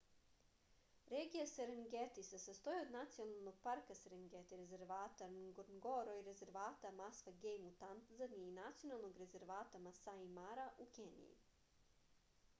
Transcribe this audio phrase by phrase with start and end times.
[1.13, 7.75] regija serengeti se sastoji od nacionalnog parka serengeti rezervata ngorongoro i rezervata masva gejm u
[7.83, 11.37] tanzaniji i nacionalnog rezervata masai mara u keniji